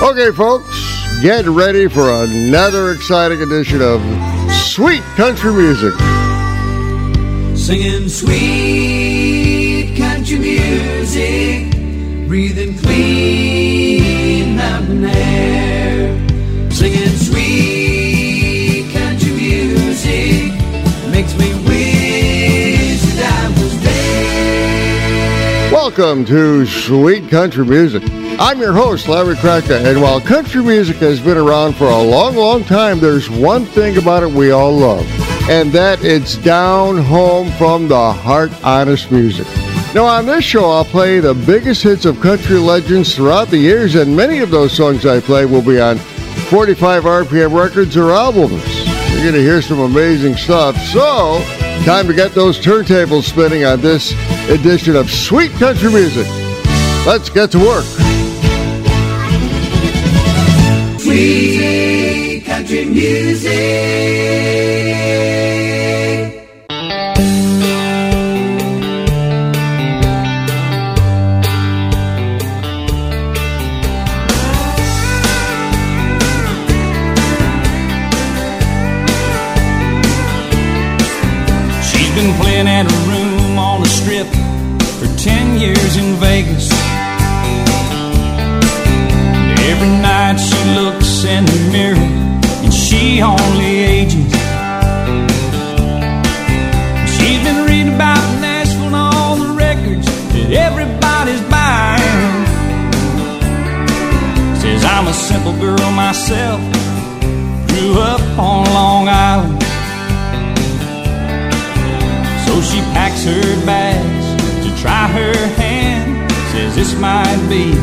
[0.00, 4.00] Okay, folks, get ready for another exciting edition of
[4.52, 5.92] Sweet Country Music.
[7.58, 11.72] Singing sweet country music,
[12.28, 16.70] breathing clean mountain air.
[16.70, 20.52] Singing sweet country music
[21.10, 25.72] makes me wish that I was there.
[25.72, 28.17] Welcome to Sweet Country Music.
[28.40, 32.36] I'm your host, Larry Kraka, and while country music has been around for a long,
[32.36, 35.04] long time, there's one thing about it we all love,
[35.50, 39.44] and that it's down home from the heart honest music.
[39.92, 43.96] Now, on this show, I'll play the biggest hits of country legends throughout the years,
[43.96, 48.62] and many of those songs I play will be on 45 RPM records or albums.
[49.10, 50.76] You're going to hear some amazing stuff.
[50.76, 51.40] So,
[51.84, 54.12] time to get those turntables spinning on this
[54.48, 56.28] edition of Sweet Country Music.
[57.04, 58.17] Let's get to work.
[61.08, 64.87] Sweet country music.
[106.08, 106.58] Myself,
[107.68, 109.60] grew up on Long Island.
[112.46, 114.26] So she packs her bags
[114.64, 116.32] to try her hand.
[116.50, 117.74] Says this might be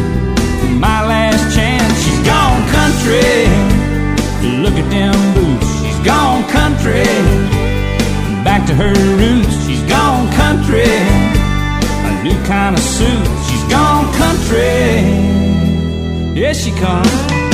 [0.73, 1.93] my last chance.
[2.03, 3.45] She's gone country.
[4.63, 5.69] Look at them boots.
[5.81, 7.05] She's gone country.
[8.43, 9.53] Back to her roots.
[9.67, 10.89] She's gone country.
[12.09, 13.27] A new kind of suit.
[13.45, 14.73] She's gone country.
[16.33, 17.44] Here she comes.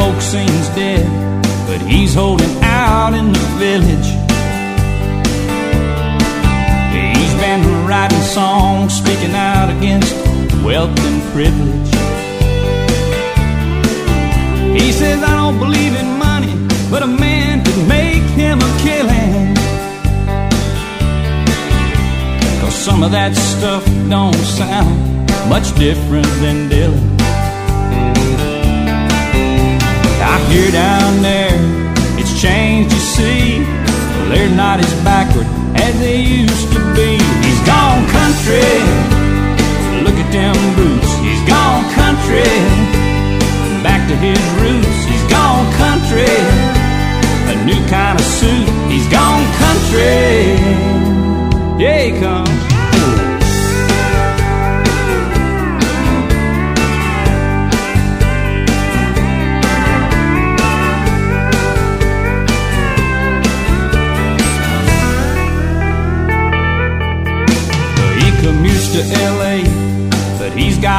[0.00, 1.04] Folk seems dead,
[1.68, 4.10] but he's holding out in the village.
[7.16, 10.14] He's been writing songs, speaking out against
[10.64, 11.90] wealth and privilege.
[14.80, 16.54] He says, I don't believe in money,
[16.90, 19.54] but a man could make him a killing.
[22.60, 27.19] Cause some of that stuff don't sound much different than Dylan.
[30.50, 31.54] Hear down there,
[32.18, 33.62] it's changed, you see.
[33.62, 35.46] Well, they're not as backward
[35.78, 37.22] as they used to be.
[37.46, 38.74] He's gone country.
[40.02, 41.10] Look at them boots.
[41.22, 42.50] He's gone country.
[43.86, 44.98] Back to his roots.
[45.06, 46.34] He's gone country.
[47.46, 48.68] A new kind of suit.
[48.90, 50.58] He's gone country.
[51.78, 52.59] Yeah, he comes.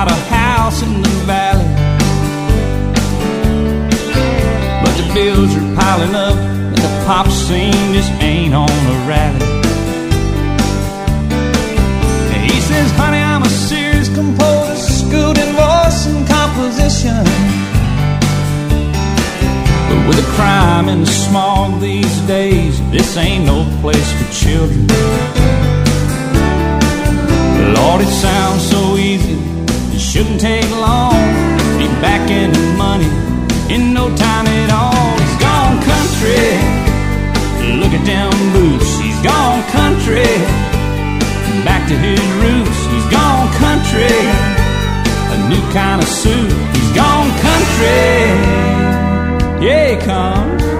[0.05, 1.63] Got a house in the valley.
[4.83, 9.45] But the bills are piling up, and the pop scene just ain't on a rally.
[12.33, 17.23] And he says, honey, I'm a serious composer, schooled in voice and composition.
[19.87, 24.87] But with the crime and the smog these days, this ain't no place for children.
[27.75, 29.50] Lord, it sounds so easy.
[30.11, 31.15] Shouldn't take long.
[31.79, 33.07] Be back in the money
[33.73, 35.15] in no time at all.
[35.23, 36.51] He's gone country.
[37.79, 38.99] Look at them boots.
[38.99, 40.27] He's gone country.
[41.63, 42.79] Back to his roots.
[42.91, 44.11] He's gone country.
[45.31, 46.51] A new kind of suit.
[46.75, 48.11] He's gone country.
[49.65, 50.70] Yeah, he comes.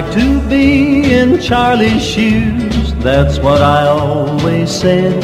[0.00, 5.22] Like to be in Charlie's shoes, that's what I always said.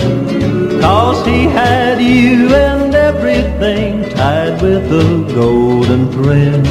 [0.82, 6.64] Cause he had you and everything tied with a golden thread.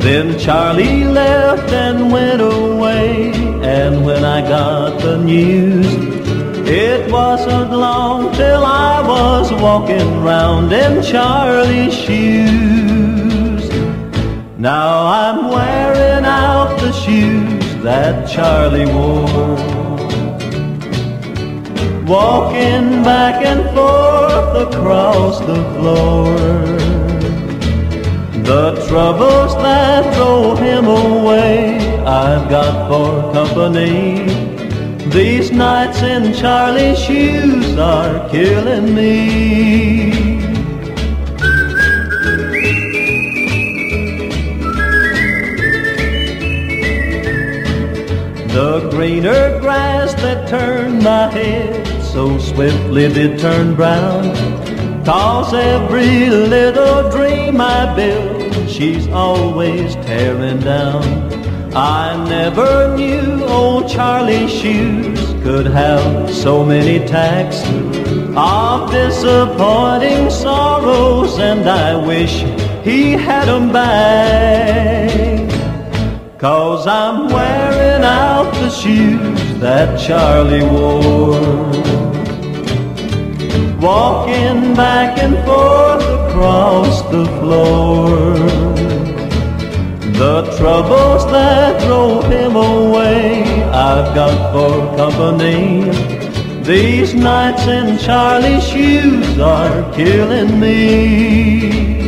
[0.00, 3.32] Then Charlie left and went away,
[3.62, 5.86] and when I got the news,
[6.66, 12.97] it wasn't long till I was walking round in Charlie's shoes.
[14.60, 19.54] Now I'm wearing out the shoes that Charlie wore.
[22.04, 26.36] Walking back and forth across the floor.
[28.42, 34.26] The troubles that drove him away, I've got for company.
[35.10, 40.27] These nights in Charlie's shoes are killing me.
[48.58, 54.34] The greener grass that turned my head so swiftly did turn brown.
[55.04, 61.04] Cause every little dream I build, she's always tearing down.
[61.72, 67.62] I never knew old Charlie's shoes could have so many tacks
[68.36, 72.42] of disappointing sorrows, and I wish
[72.82, 75.27] he had 'em back.
[76.38, 81.32] Cause I'm wearing out the shoes that Charlie wore.
[83.80, 88.36] Walking back and forth across the floor.
[90.14, 95.90] The troubles that drove him away, I've got for company.
[96.62, 102.07] These nights in Charlie's shoes are killing me.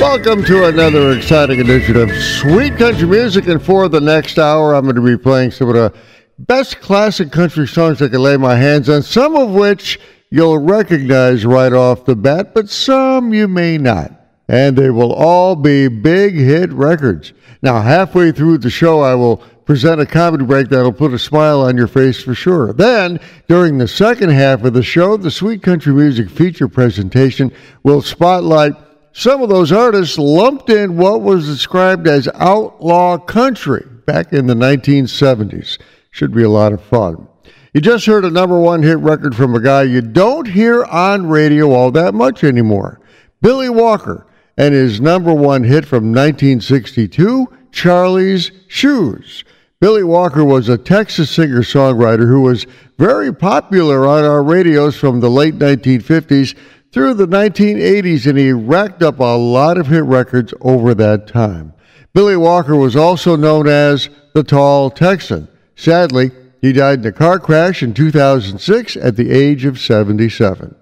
[0.00, 3.48] Welcome to another exciting edition of Sweet Country Music.
[3.48, 5.92] And for the next hour, I'm going to be playing some of the
[6.38, 9.98] best classic country songs I can lay my hands on, some of which
[10.30, 14.12] you'll recognize right off the bat, but some you may not.
[14.46, 17.32] And they will all be big hit records.
[17.60, 21.60] Now, halfway through the show, I will present a comedy break that'll put a smile
[21.60, 22.72] on your face for sure.
[22.72, 23.18] Then,
[23.48, 27.52] during the second half of the show, the Sweet Country Music feature presentation
[27.82, 28.74] will spotlight
[29.12, 34.54] some of those artists lumped in what was described as outlaw country back in the
[34.54, 35.78] 1970s.
[36.10, 37.28] Should be a lot of fun.
[37.74, 41.26] You just heard a number one hit record from a guy you don't hear on
[41.26, 43.00] radio all that much anymore
[43.42, 44.26] Billy Walker
[44.56, 49.44] and his number one hit from 1962, Charlie's Shoes.
[49.80, 52.66] Billy Walker was a Texas singer songwriter who was
[52.98, 56.56] very popular on our radios from the late 1950s
[56.98, 61.72] through the 1980s, and he racked up a lot of hit records over that time.
[62.12, 65.46] Billy Walker was also known as the Tall Texan.
[65.76, 70.74] Sadly, he died in a car crash in 2006 at the age of 77.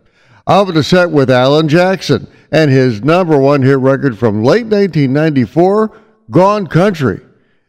[0.47, 4.65] I'll have a set with Alan Jackson and his number one hit record from late
[4.65, 6.01] 1994,
[6.31, 7.21] Gone Country.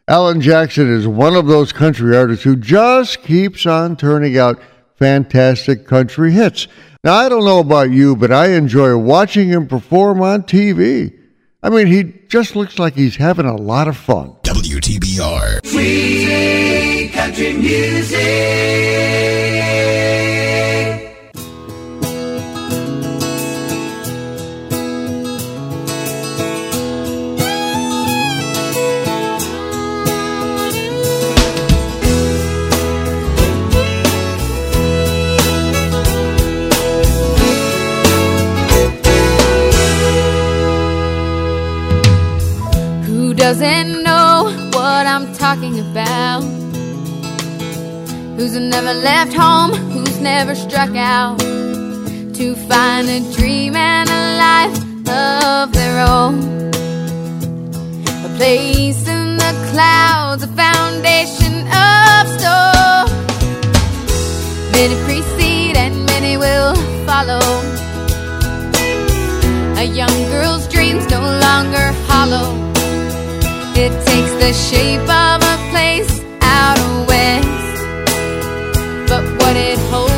[0.08, 4.58] Alan Jackson is one of those country artists who just keeps on turning out
[4.98, 6.68] fantastic country hits.
[7.04, 11.16] Now, I don't know about you, but I enjoy watching him perform on TV.
[11.62, 14.34] I mean, he just looks like he's having a lot of fun.
[14.42, 15.64] WTBR.
[15.66, 18.18] Sweet country music.
[43.54, 46.42] Doesn't know what I'm talking about?
[48.36, 49.70] Who's never left home?
[49.92, 54.76] Who's never struck out to find a dream and a life
[55.08, 56.34] of their own?
[58.26, 61.54] A place in the clouds, a foundation
[61.88, 63.08] of stone.
[64.72, 66.74] Many precede and many will
[67.06, 67.40] follow.
[69.78, 72.67] A young girl's dreams no longer hollow.
[73.80, 76.10] It takes the shape of a place
[76.42, 77.78] out west.
[79.08, 80.17] But what it holds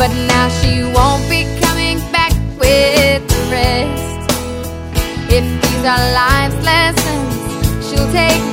[0.00, 4.32] But now she won't be coming back with the rest.
[5.28, 7.34] If these are life's lessons,
[7.86, 8.49] she'll take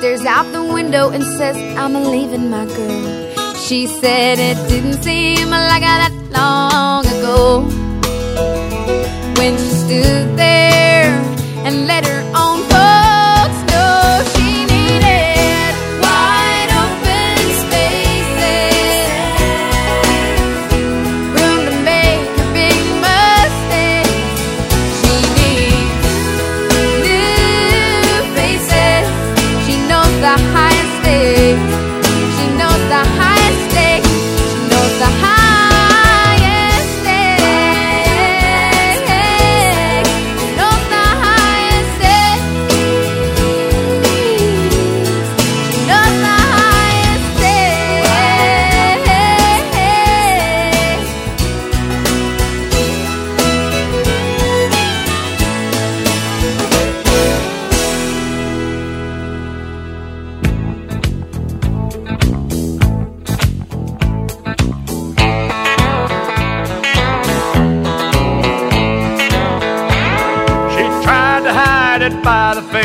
[0.00, 3.54] stares out the window and says, I'm leaving my girl.
[3.56, 7.60] She said it didn't seem like that long ago
[9.36, 10.49] when she stood there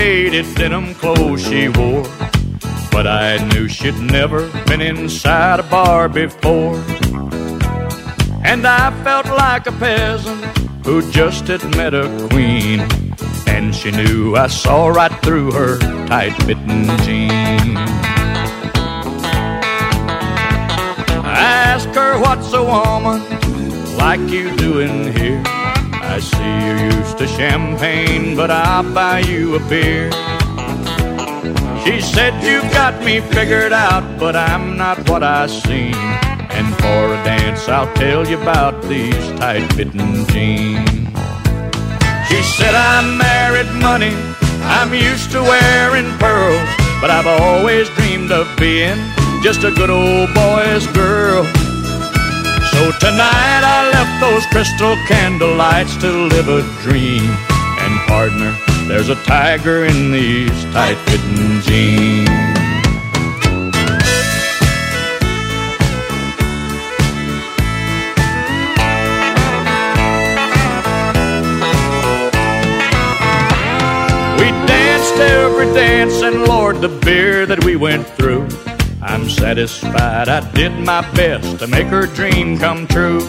[0.06, 2.04] faded denim clothes she wore.
[2.92, 6.76] But I knew she'd never been inside a bar before.
[8.52, 10.44] And I felt like a peasant
[10.86, 12.82] who just had met a queen.
[13.48, 17.90] And she knew I saw right through her tight fitting jeans.
[21.34, 23.20] I asked her, What's a woman
[23.98, 25.65] like you doing here?
[26.16, 30.10] I see you're used to champagne, but I'll buy you a beer.
[31.84, 35.94] She said, You've got me figured out, but I'm not what I seem.
[36.56, 40.88] And for a dance, I'll tell you about these tight fitting jeans.
[42.30, 44.16] She said, I married money,
[44.64, 46.70] I'm used to wearing pearls,
[47.02, 48.96] but I've always dreamed of being
[49.44, 51.44] just a good old boy's girl.
[52.76, 57.24] So tonight I left those crystal candle lights to live a dream.
[57.80, 58.54] And partner,
[58.86, 62.30] there's a tiger in these tight fitting jeans.
[74.38, 78.50] We danced every dance, and Lord, the beer that we went through.
[79.08, 83.22] I'm satisfied I did my best to make her dream come true.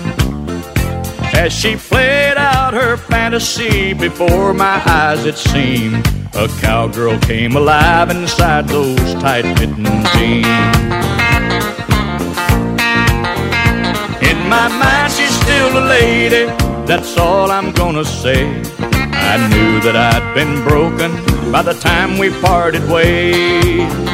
[1.34, 5.96] As she played out her fantasy before my eyes, it seemed
[6.34, 10.46] a cowgirl came alive inside those tight fitting jeans.
[14.30, 16.46] In my mind, she's still a lady,
[16.86, 18.46] that's all I'm gonna say.
[18.80, 21.12] I knew that I'd been broken
[21.52, 24.05] by the time we parted ways.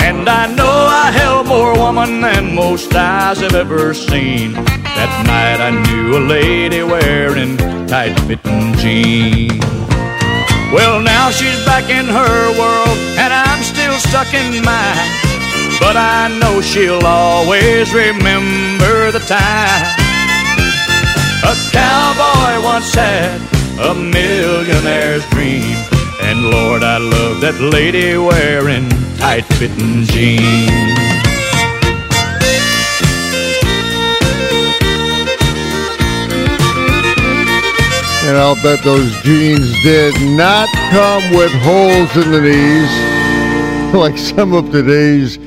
[0.00, 4.52] And I know I held more woman than most eyes have ever seen.
[4.52, 9.64] That night I knew a lady wearing tight fitting jeans.
[10.72, 15.08] Well, now she's back in her world, and I'm still stuck in mine.
[15.80, 19.84] But I know she'll always remember the time.
[21.44, 23.40] A cowboy once had
[23.80, 25.87] a millionaire's dream.
[26.30, 30.68] And Lord, I love that lady wearing tight fitting jeans.
[38.28, 44.52] And I'll bet those jeans did not come with holes in the knees like some
[44.52, 45.38] of today's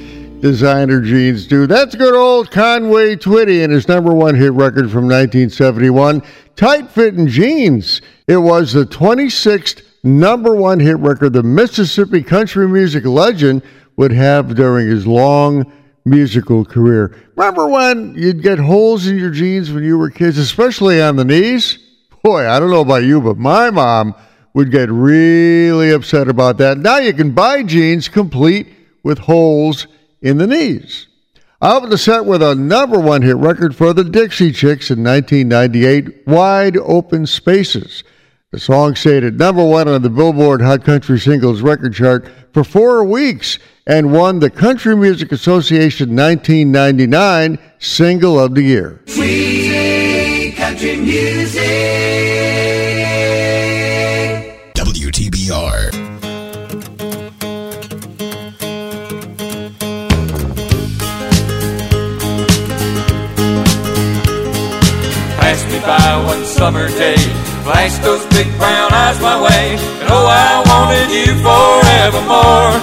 [0.42, 1.68] designer jeans do.
[1.68, 6.24] That's good old Conway Twitty and his number one hit record from 1971,
[6.56, 8.02] Tight Fitting Jeans.
[8.26, 13.62] It was the 26th number one hit record the Mississippi country music legend
[13.98, 15.72] would have during his long
[16.06, 17.16] musical career.
[17.36, 21.26] Remember when you'd get holes in your jeans when you were kids, especially on the
[21.26, 21.78] knees?
[22.24, 24.16] Boy, I don't know about you, but my mom
[24.54, 26.78] would get really upset about that.
[26.78, 28.68] Now you can buy jeans complete
[29.04, 29.88] with holes
[30.22, 31.08] in the knees.
[31.62, 35.04] I opened the set with a number one hit record for the Dixie Chicks in
[35.04, 38.04] 1998, Wide Open Spaces.
[38.52, 42.66] The song stayed at number one on the Billboard Hot Country Singles record chart for
[42.66, 49.02] four weeks and won the Country Music Association 1999 Single of the Year.
[49.06, 51.62] Sweet country music.
[54.76, 55.92] WTBR.
[65.40, 67.16] Passed me by one summer day,
[67.72, 69.66] flashed those big brown eyes my way,
[70.02, 72.76] and oh, I wanted you forevermore.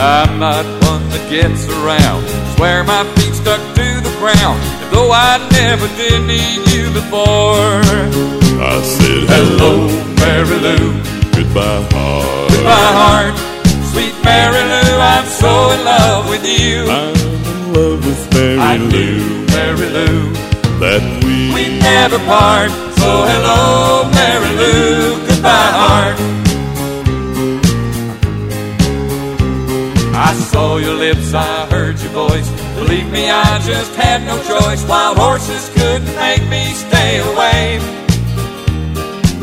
[0.00, 2.24] I'm not one that gets around,
[2.56, 7.84] swear my feet stuck to the ground, as though I never did need you before.
[8.72, 9.84] I said Hello,
[10.20, 10.84] Mary Lou,
[11.36, 12.48] goodbye heart.
[12.52, 13.34] goodbye heart,
[13.92, 16.88] sweet Mary Lou, I'm so in love with you.
[16.88, 17.16] I'm
[17.52, 19.20] in love with Mary I Lou knew,
[19.52, 20.49] Mary Lou,
[20.80, 22.70] that we we never part.
[23.00, 26.16] So hello, Mary Lou, goodbye heart.
[30.28, 32.48] I saw your lips, I heard your voice.
[32.74, 34.82] Believe me, I just had no choice.
[34.86, 37.78] Wild horses couldn't make me stay away.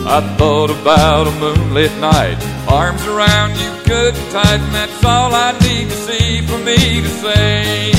[0.10, 2.38] I thought about a moonlit night,
[2.70, 7.02] arms around you good and tight, and that's all I need to see for me
[7.02, 7.92] to say.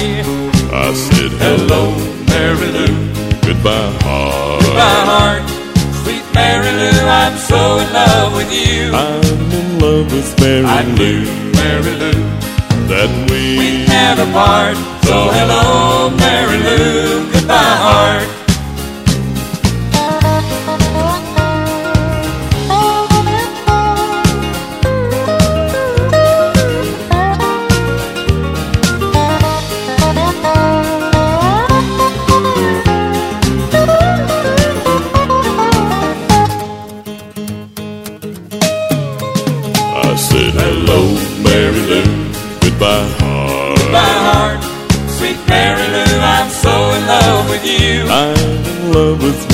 [0.72, 1.92] I said Hello,
[2.28, 2.94] Mary Lou,
[3.48, 4.62] goodbye heart.
[4.62, 5.42] goodbye heart.
[6.02, 8.92] Sweet Mary Lou, I'm so in love with you.
[8.92, 11.24] I'm in love with Mary I Lou
[11.56, 12.20] Mary Lou,
[12.90, 14.76] that we we never part.
[15.08, 18.37] So hello, Mary Lou, goodbye heart.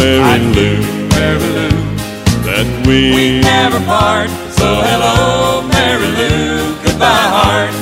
[0.05, 0.77] Mary Lou
[1.17, 1.75] Mary Lou,
[2.45, 4.29] that we we never part.
[4.59, 7.75] So hello, Mary Lou, goodbye heart.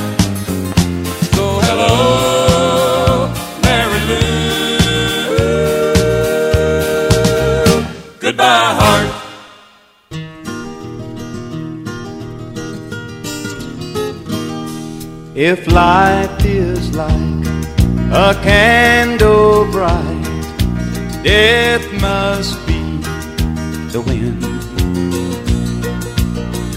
[1.35, 1.95] So hello,
[3.67, 4.23] Mary Lou,
[8.21, 9.11] goodbye heart.
[15.35, 17.47] If life is like
[18.13, 20.12] a candle bright,
[21.23, 22.83] death must be
[23.93, 24.43] the wind.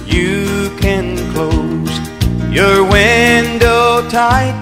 [0.08, 1.94] You can close
[2.54, 4.56] your window tight,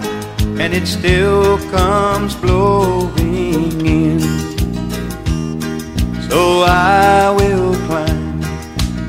[0.59, 4.19] and it still comes blowing in.
[6.29, 8.41] So I will climb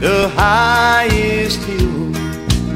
[0.01, 2.15] the highest hill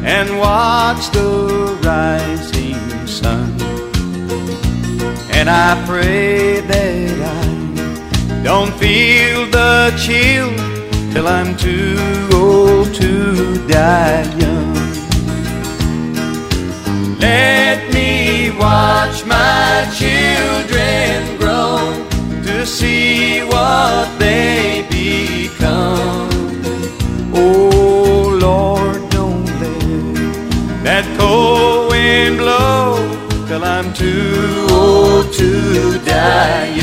[0.04, 3.60] and watch the rising sun.
[5.32, 7.47] And I pray that I
[8.42, 10.50] don't feel the chill
[11.12, 11.98] till I'm too
[12.32, 14.74] old to die young.
[17.18, 21.78] Let me watch my children grow
[22.44, 26.30] to see what they become.
[27.34, 32.96] Oh Lord, don't let that cold wind blow
[33.48, 36.77] till I'm too old to die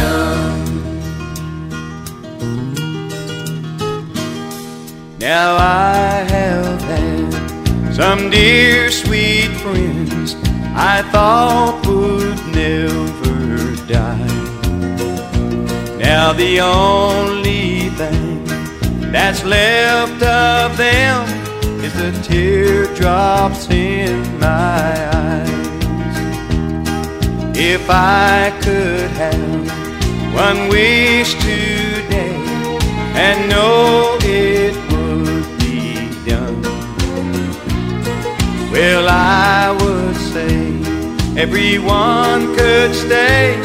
[5.45, 10.33] Now I have had some dear sweet friends
[10.73, 14.37] I thought would never die.
[15.99, 18.43] Now the only thing
[19.11, 21.27] that's left of them
[21.85, 26.17] is the teardrops in my eyes.
[27.55, 32.35] If I could have one wish today
[33.23, 34.84] and know it
[38.75, 40.53] Well, I would say
[41.41, 43.55] everyone could stay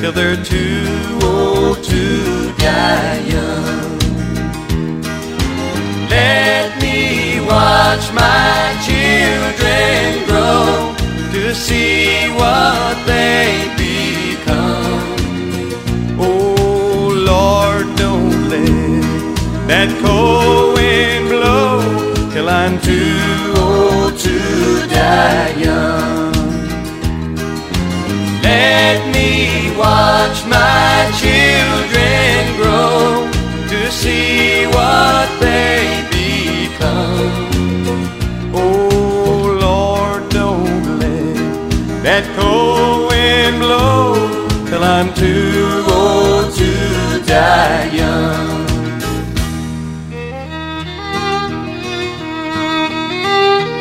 [0.00, 3.98] till they're too old to die young.
[6.10, 10.92] Let me watch my children grow
[11.34, 15.14] to see what they become.
[16.18, 23.17] Oh, Lord, don't let that cold wind blow till I'm too
[25.58, 26.32] young.
[28.42, 29.30] Let me
[29.76, 33.28] watch my children grow
[33.72, 35.80] to see what they
[36.10, 37.42] become.
[38.54, 44.14] Oh Lord, don't let that cold wind blow
[44.68, 46.72] till I'm too old to
[47.26, 48.67] die young.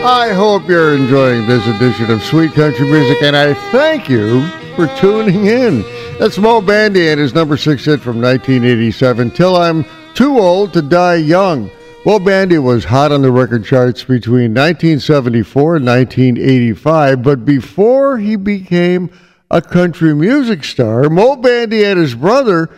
[0.09, 4.87] I hope you're enjoying this edition of Sweet Country Music, and I thank you for
[5.01, 5.81] tuning in.
[6.17, 10.81] That's Moe Bandy and his number six hit from 1987, Till I'm Too Old to
[10.81, 11.69] Die Young.
[12.05, 18.37] Moe Bandy was hot on the record charts between 1974 and 1985, but before he
[18.37, 19.09] became
[19.51, 22.69] a country music star, Moe Bandy and his brother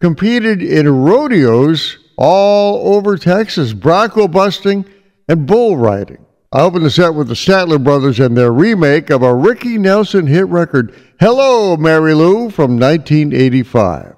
[0.00, 4.86] competed in rodeos all over Texas, bronco busting
[5.28, 6.24] and bull riding.
[6.50, 10.26] I opened the set with the Statler Brothers and their remake of a Ricky Nelson
[10.26, 14.16] hit record, Hello, Mary Lou, from 1985.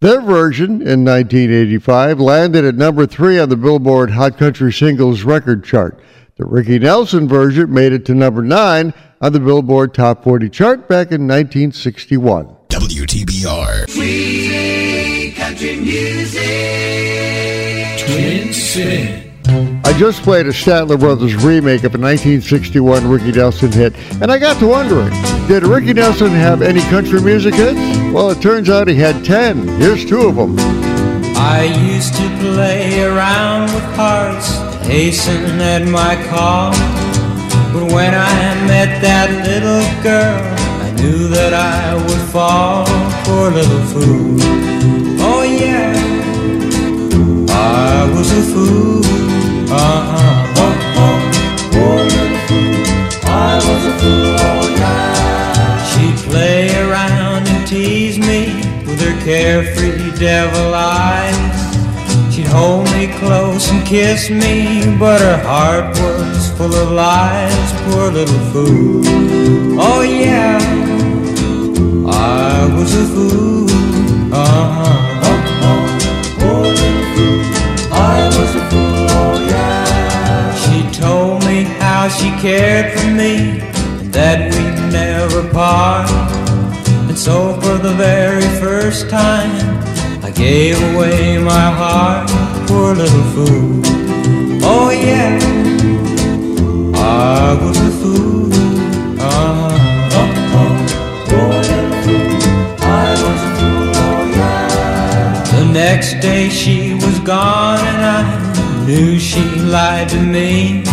[0.00, 5.64] Their version in 1985 landed at number three on the Billboard Hot Country Singles record
[5.64, 6.00] chart.
[6.36, 10.88] The Ricky Nelson version made it to number nine on the Billboard Top 40 chart
[10.88, 12.56] back in 1961.
[12.68, 13.90] WTBR.
[13.90, 16.42] Sweet country music.
[17.98, 19.25] Twin City.
[19.84, 24.38] I just played a Statler Brothers remake of a 1961 Ricky Nelson hit, and I
[24.38, 25.10] got to wondering,
[25.48, 27.78] did Ricky Nelson have any country music hits?
[28.12, 29.68] Well, it turns out he had 10.
[29.80, 30.56] Here's two of them.
[31.38, 31.64] I
[31.94, 36.72] used to play around with hearts, hasten at my call.
[37.72, 40.42] But when I met that little girl,
[40.82, 42.86] I knew that I would fall.
[43.24, 44.36] Poor little fool.
[45.20, 45.94] Oh, yeah.
[47.50, 48.95] I was a fool.
[59.26, 62.32] Carefree devil eyes.
[62.32, 67.72] She'd hold me close and kiss me, but her heart was full of lies.
[67.84, 69.02] Poor little fool.
[69.80, 70.58] Oh, yeah.
[72.06, 73.65] I was a fool.
[82.06, 83.58] How she cared for me
[83.98, 86.08] and that we'd never part.
[87.08, 89.50] And so for the very first time,
[90.22, 92.28] I gave away my heart.
[92.68, 93.82] Poor little fool.
[94.62, 95.38] Oh, yeah.
[96.94, 98.50] I was a fool.
[101.28, 102.26] Poor little fool.
[102.82, 103.90] I was a fool.
[104.06, 105.42] Oh, yeah.
[105.56, 109.42] The next day she was gone and I knew she
[109.74, 110.84] lied to me.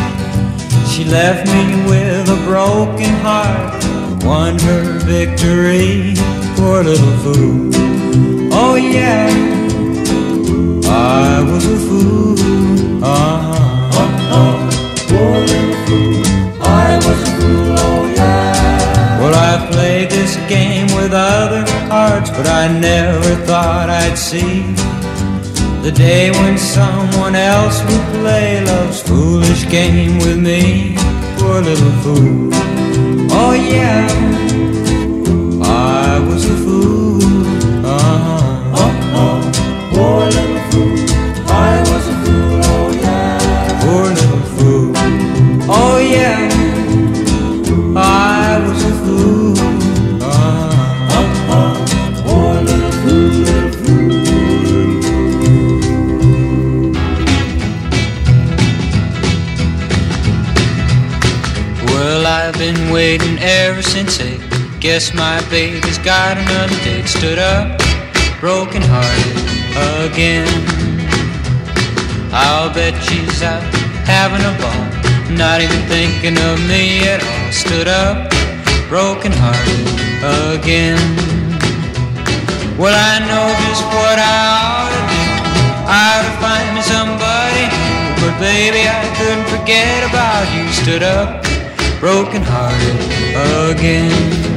[0.94, 3.84] She left me with a broken heart,
[4.24, 6.14] won her victory.
[6.56, 7.72] Poor little fool.
[8.54, 9.26] Oh yeah,
[10.86, 13.04] I was a fool.
[13.04, 14.70] Uh-huh.
[15.10, 16.62] Poor little fool.
[16.62, 17.76] I was a fool.
[17.80, 19.20] Oh yeah.
[19.20, 24.62] Well, I played this game with other hearts, but I never thought I'd see
[25.82, 29.33] the day when someone else would play love's foolish
[29.74, 30.94] game with me.
[31.40, 32.50] Poor little fool.
[33.32, 34.06] Oh yeah,
[64.94, 67.08] Guess my baby's got another date.
[67.08, 67.82] Stood up,
[68.40, 69.38] broken hearted
[70.06, 70.46] again.
[72.30, 73.64] I'll bet she's out
[74.06, 74.86] having a ball,
[75.34, 77.52] not even thinking of me at all.
[77.52, 78.30] Stood up,
[78.88, 79.82] broken hearted
[80.62, 81.02] again.
[82.78, 85.24] Well, I know just what I ought to do.
[85.90, 87.66] I ought to find me somebody.
[88.22, 90.70] But baby, I couldn't forget about you.
[90.70, 91.42] Stood up,
[92.00, 94.53] broken hearted again.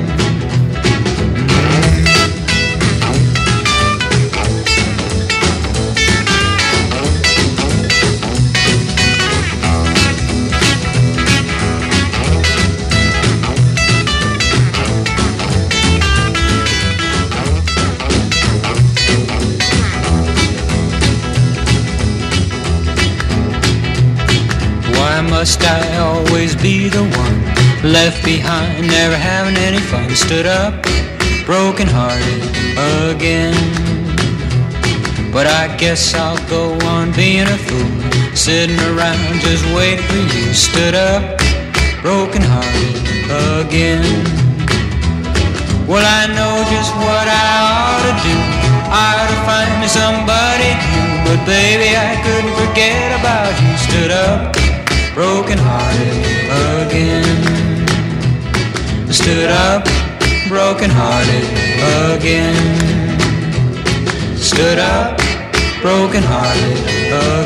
[25.39, 27.39] Must I always be the one
[27.93, 30.09] left behind, never having any fun?
[30.17, 30.73] Stood up,
[31.45, 32.43] broken hearted
[33.13, 33.53] again.
[35.35, 37.93] But I guess I'll go on being a fool,
[38.35, 40.47] sitting around just waiting for you.
[40.55, 41.23] Stood up,
[42.01, 42.97] broken hearted
[43.61, 44.09] again.
[45.85, 48.37] Well, I know just what I ought to do.
[49.05, 51.13] I ought to find me somebody new.
[51.29, 53.73] But baby, I couldn't forget about you.
[53.87, 54.66] Stood up,
[55.17, 56.13] broken hearted
[56.85, 57.25] again.
[59.11, 59.87] Stood up,
[60.47, 61.43] broken hearted
[62.13, 62.55] again.
[64.37, 65.17] Stood up,
[65.81, 66.77] broken hearted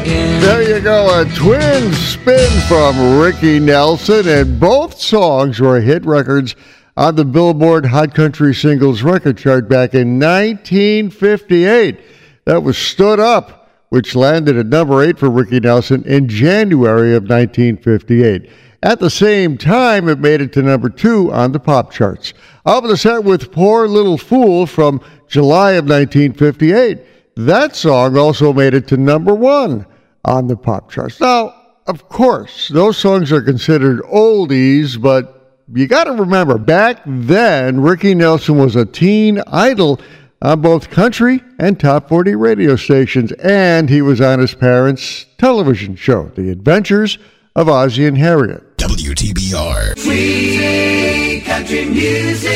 [0.00, 0.40] again.
[0.40, 6.56] There you go, a twin spin from Ricky Nelson, and both songs were hit records
[6.96, 12.00] on the Billboard Hot Country Singles Record Chart back in 1958.
[12.46, 13.59] That was Stood Up,
[13.90, 18.48] which landed at number eight for Ricky Nelson in January of 1958.
[18.82, 22.32] At the same time, it made it to number two on the pop charts.
[22.64, 26.98] Up in the set with Poor Little Fool from July of 1958.
[27.36, 29.84] That song also made it to number one
[30.24, 31.20] on the pop charts.
[31.20, 31.54] Now,
[31.86, 38.14] of course, those songs are considered oldies, but you got to remember, back then, Ricky
[38.14, 40.00] Nelson was a teen idol
[40.42, 45.96] on both country and top 40 radio stations, and he was on his parents' television
[45.96, 47.18] show, The Adventures
[47.54, 48.78] of Ozzie and Harriet.
[48.78, 49.98] WTBR.
[49.98, 52.50] Free country music.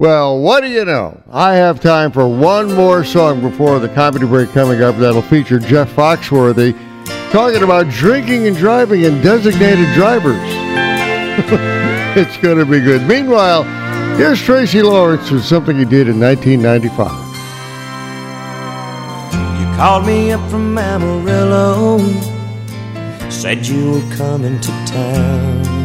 [0.00, 1.22] Well, what do you know?
[1.30, 5.58] I have time for one more song before the comedy break coming up that'll feature
[5.58, 6.74] Jeff Foxworthy
[7.30, 10.40] talking about drinking and driving and designated drivers.
[12.16, 13.02] it's going to be good.
[13.02, 13.64] Meanwhile,
[14.16, 17.10] here's Tracy Lawrence with something he did in 1995.
[19.60, 21.98] You called me up from Amarillo,
[23.30, 25.80] said you were coming to town.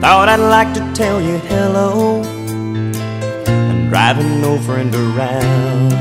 [0.00, 2.22] Thought I'd like to tell you hello.
[3.46, 5.94] I'm driving no friend around.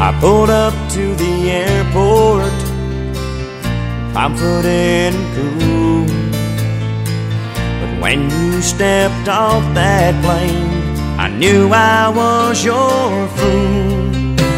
[0.00, 2.50] I pulled up to the airport,
[4.14, 5.89] confident and cool.
[8.00, 10.72] When you stepped off that plane,
[11.20, 14.00] I knew I was your fool.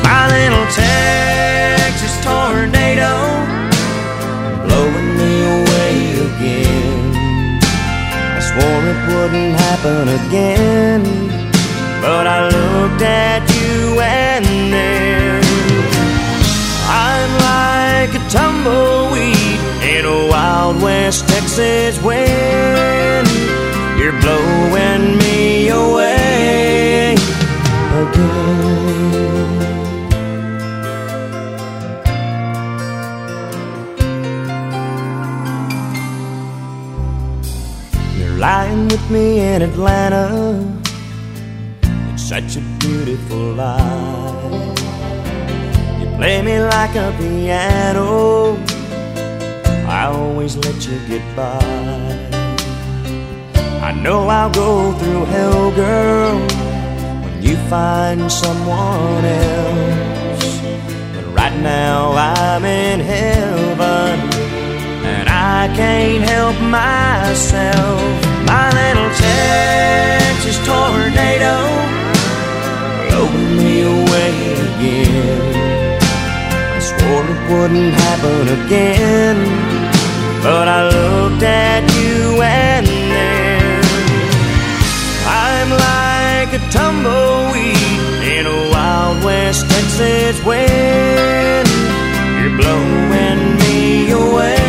[0.07, 3.11] My little Texas tornado
[4.65, 5.95] blowing me away
[6.29, 7.11] again.
[8.31, 11.03] I swore it wouldn't happen again,
[12.01, 15.43] but I looked at you and then
[16.87, 19.42] I'm like a tumbleweed
[20.03, 23.29] in a wild West Texas wind.
[23.99, 27.15] You're blowing me away
[28.03, 29.53] again.
[38.19, 40.81] You're lying with me in Atlanta.
[42.13, 44.79] It's such a beautiful life.
[46.01, 48.72] You play me like a piano.
[49.93, 51.59] I always let you get by.
[53.89, 56.39] I know I'll go through hell, girl,
[57.23, 60.61] when you find someone else.
[61.15, 64.19] But right now I'm in heaven,
[65.05, 68.01] and I can't help myself.
[68.47, 71.55] My little Texas tornado
[73.09, 74.33] blowing me away
[74.69, 75.53] again.
[76.77, 79.37] I swore it wouldn't happen again,
[80.43, 83.83] but I looked at you and then
[85.27, 87.79] I'm like a tumbleweed
[88.37, 91.69] in a wild West Texas wind.
[92.41, 94.62] You're blowing me away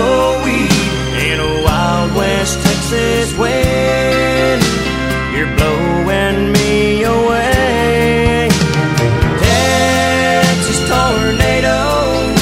[0.00, 4.62] in a wild West Texas wind.
[5.34, 8.48] You're blowing me away.
[9.38, 12.34] Texas tornado,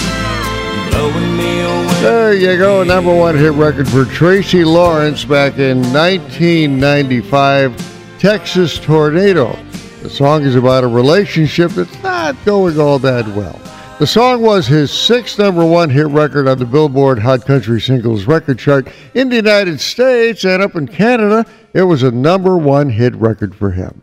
[0.90, 2.00] blowing me away.
[2.00, 9.56] There you go, number one hit record for Tracy Lawrence back in 1995, Texas Tornado.
[10.02, 13.58] The song is about a relationship that's not going all that well.
[13.98, 18.26] The song was his sixth number one hit record on the Billboard Hot Country Singles
[18.26, 21.44] Record Chart in the United States and up in Canada.
[21.74, 24.00] It was a number one hit record for him.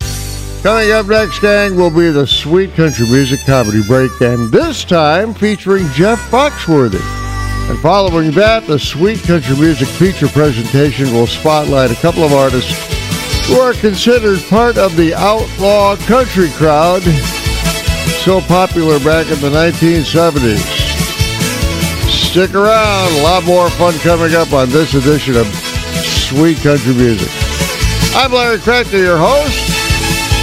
[0.63, 5.34] Coming up next, gang, will be the Sweet Country Music Comedy Break, and this time
[5.34, 6.99] featuring Jeff Foxworthy.
[7.69, 12.73] And following that, the Sweet Country Music feature presentation will spotlight a couple of artists
[13.47, 17.01] who are considered part of the outlaw country crowd
[18.25, 20.57] so popular back in the 1970s.
[22.09, 27.29] Stick around, a lot more fun coming up on this edition of Sweet Country Music.
[28.15, 29.69] I'm Larry Crackner, your host,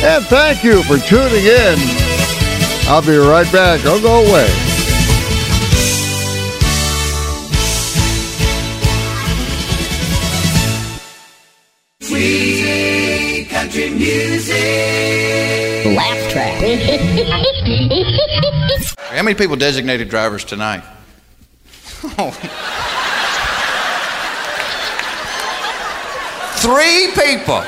[0.05, 1.75] and thank you for tuning in.
[2.87, 3.83] I'll be right back.
[3.83, 4.47] Don't go away.
[12.01, 14.57] Sweet country music.
[15.97, 17.49] Laugh track.
[19.23, 20.83] How many people designated drivers tonight?
[22.19, 22.33] Oh.
[26.59, 27.63] Three people.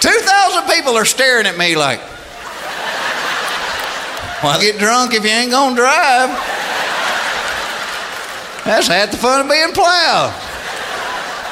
[0.00, 2.00] 2,000 people are staring at me like,
[4.42, 6.30] well, get drunk if you ain't gonna drive.
[8.64, 10.34] That's half the fun of being plowed.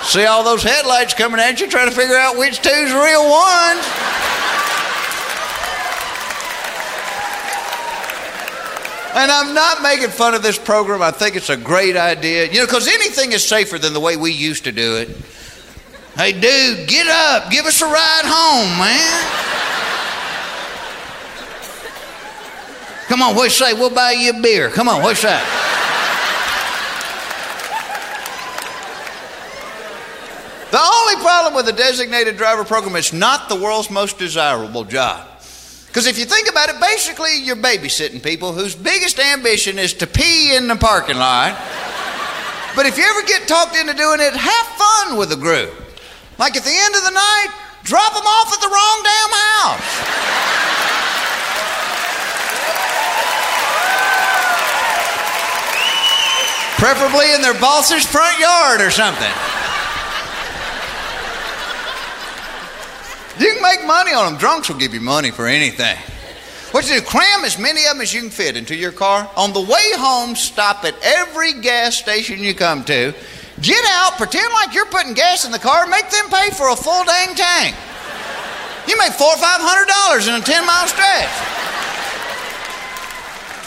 [0.02, 3.86] See all those headlights coming at you, trying to figure out which two's real ones.
[9.12, 11.02] And I'm not making fun of this program.
[11.02, 12.46] I think it's a great idea.
[12.46, 15.08] You know, because anything is safer than the way we used to do it.
[16.16, 17.50] Hey, dude, get up.
[17.50, 19.50] Give us a ride home, man.
[23.08, 23.72] Come on, what's say?
[23.72, 24.70] We'll buy you a beer.
[24.70, 25.42] Come on, what's that?
[30.70, 35.29] The only problem with the designated driver program, it's not the world's most desirable job.
[35.90, 40.06] Because if you think about it, basically you're babysitting people whose biggest ambition is to
[40.06, 41.58] pee in the parking lot.
[42.76, 45.74] But if you ever get talked into doing it, have fun with the group.
[46.38, 47.48] Like at the end of the night,
[47.82, 49.90] drop them off at the wrong damn house.
[56.78, 59.59] Preferably in their boss's front yard or something.
[63.40, 64.38] You can make money on them.
[64.38, 65.96] Drunks will give you money for anything.
[66.72, 69.28] What you do, cram as many of them as you can fit into your car.
[69.34, 73.14] On the way home, stop at every gas station you come to.
[73.62, 76.76] Get out, pretend like you're putting gas in the car, make them pay for a
[76.76, 77.74] full dang tank.
[78.86, 81.28] You make four or five hundred dollars in a 10 mile stretch.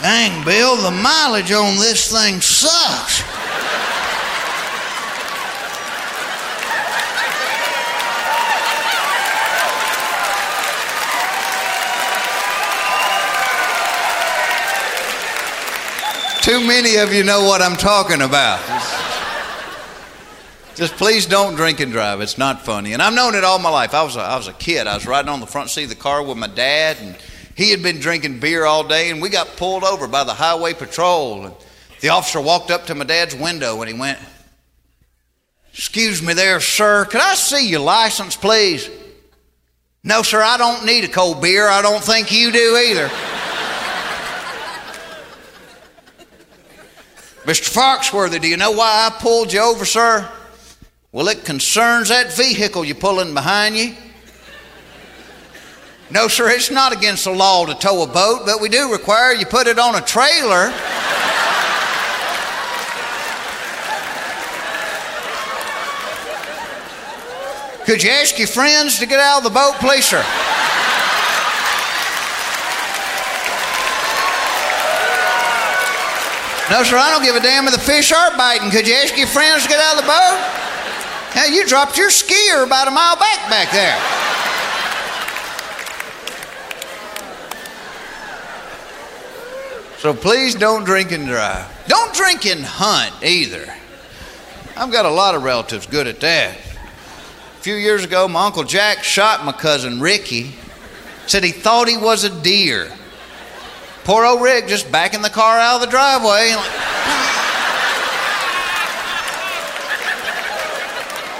[0.00, 3.33] Dang, Bill, the mileage on this thing sucks.
[16.44, 18.58] Too many of you know what I'm talking about.
[20.74, 22.20] Just please don't drink and drive.
[22.20, 22.92] It's not funny.
[22.92, 23.94] And I've known it all my life.
[23.94, 24.86] I was a, I was a kid.
[24.86, 27.16] I was riding on the front seat of the car with my dad, and
[27.56, 30.74] he had been drinking beer all day, and we got pulled over by the highway
[30.74, 31.46] patrol.
[31.46, 31.54] And
[32.02, 34.18] the officer walked up to my dad's window and he went,
[35.72, 37.06] Excuse me there, sir.
[37.06, 38.90] Could I see your license, please?
[40.02, 41.66] No, sir, I don't need a cold beer.
[41.66, 43.10] I don't think you do either.
[47.44, 47.70] Mr.
[47.70, 50.26] Foxworthy, do you know why I pulled you over, sir?
[51.12, 53.94] Well, it concerns that vehicle you're pulling behind you.
[56.10, 59.32] No, sir, it's not against the law to tow a boat, but we do require
[59.32, 60.72] you put it on a trailer.
[67.84, 70.24] Could you ask your friends to get out of the boat, please, sir?
[76.70, 78.70] No, sir, I don't give a damn if the fish are biting.
[78.70, 80.64] Could you ask your friends to get out of the boat?
[81.36, 83.98] Now, you dropped your skier about a mile back back there.
[89.98, 91.66] So please don't drink and drive.
[91.86, 93.72] Don't drink and hunt either.
[94.76, 96.56] I've got a lot of relatives good at that.
[96.56, 100.52] A few years ago, my Uncle Jack shot my cousin Ricky.
[101.26, 102.90] Said he thought he was a deer.
[104.04, 106.54] Poor old Rick just backing the car out of the driveway.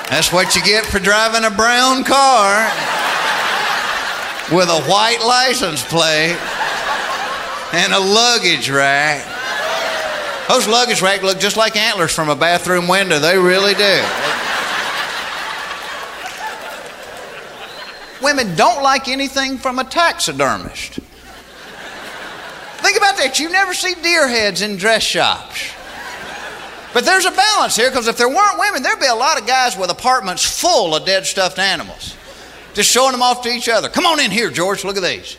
[0.09, 2.65] That's what you get for driving a brown car
[4.51, 6.39] with a white license plate
[7.73, 9.27] and a luggage rack.
[10.49, 13.19] Those luggage racks look just like antlers from a bathroom window.
[13.19, 14.03] They really do.
[18.23, 21.01] Women don't like anything from a taxidermist.
[22.85, 23.41] Think about that.
[23.41, 25.73] You never see deer heads in dress shops.
[26.93, 29.47] But there's a balance here because if there weren't women, there'd be a lot of
[29.47, 32.15] guys with apartments full of dead stuffed animals.
[32.75, 33.89] just showing them off to each other.
[33.89, 34.85] Come on in here, George.
[34.85, 35.39] Look at these.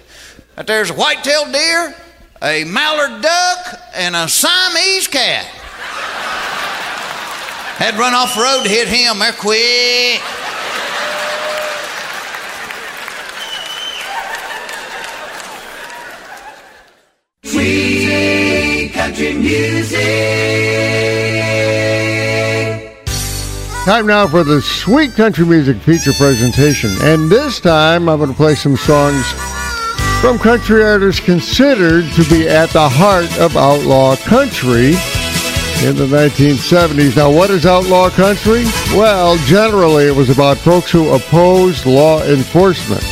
[0.57, 1.95] Right there's a white-tailed deer,
[2.41, 5.45] a mallard duck, and a Siamese cat.
[7.75, 9.19] Had run off the road to hit him.
[9.19, 10.19] They're quick.
[17.45, 19.99] Sweet country music.
[23.85, 26.89] Time now for the Sweet Country Music feature presentation.
[27.01, 29.31] And this time I'm going to play some songs
[30.21, 34.95] from country artists considered to be at the heart of outlaw country
[35.85, 37.15] in the 1970s.
[37.15, 38.63] Now, what is outlaw country?
[38.95, 43.03] Well, generally it was about folks who opposed law enforcement.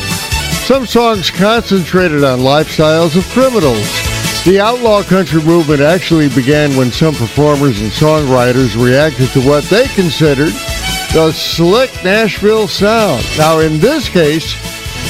[0.66, 4.13] Some songs concentrated on lifestyles of criminals.
[4.44, 9.86] The outlaw country movement actually began when some performers and songwriters reacted to what they
[9.88, 10.52] considered
[11.14, 13.24] the slick Nashville sound.
[13.38, 14.54] Now, in this case,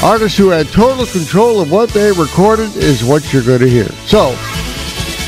[0.05, 3.89] artists who had total control of what they recorded is what you're going to hear.
[4.07, 4.37] So,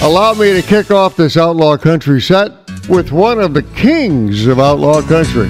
[0.00, 2.52] allow me to kick off this outlaw country set
[2.88, 5.48] with one of the kings of outlaw country.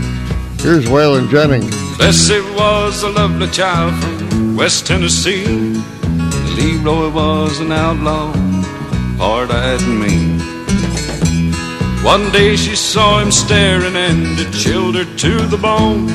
[0.62, 1.76] Here's Waylon Jennings.
[1.98, 5.76] Bessie was a lovely child from West Tennessee.
[6.56, 8.32] Leroy was an outlaw,
[9.18, 10.40] hard-eyed and mean.
[12.02, 16.08] One day she saw him staring and it chilled her to the bone.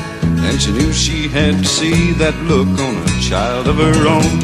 [0.44, 4.38] And she knew she had to see that look on a child of her own.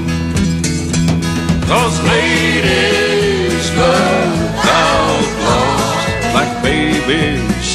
[1.67, 4.39] Cause ladies love
[4.71, 7.69] outlaws like babies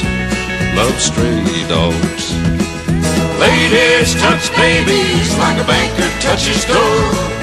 [0.75, 2.25] love stray dogs.
[3.37, 7.42] Ladies touch babies like a banker touches gold.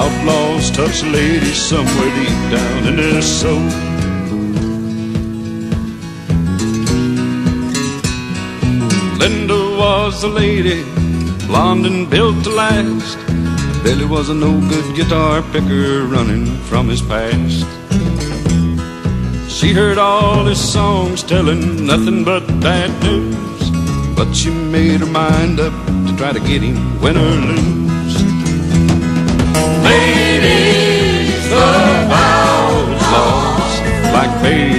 [0.00, 3.68] Outlaws touch ladies somewhere deep down in their soul.
[9.18, 10.82] Linda was a lady,
[11.46, 13.18] blonde and built to last.
[13.82, 17.64] Billy was a no good guitar picker running from his past.
[19.48, 23.70] She heard all his songs telling nothing but bad news,
[24.14, 25.72] but she made her mind up
[26.06, 27.85] to try to get him win or lose.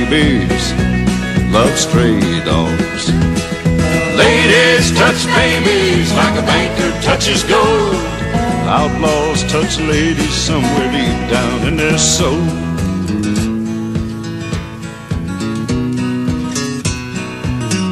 [0.10, 0.74] Babies
[1.52, 3.04] love stray dogs.
[4.16, 7.96] Ladies touch babies like a banker touches gold.
[8.68, 12.46] Outlaws touch ladies somewhere deep down in their soul.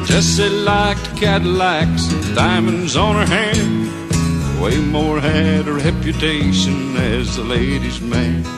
[0.05, 3.89] Jessie liked Cadillacs, diamonds on her hand.
[4.61, 8.54] Waymore had a reputation as a ladies' man.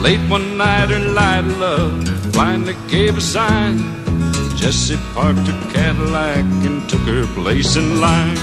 [0.00, 3.78] Late one night, her light love finally gave a sign.
[4.56, 8.36] Jessie parked her Cadillac and took her place in line.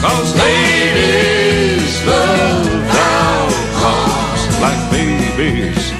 [0.00, 5.92] Cause ladies love outlaws like babies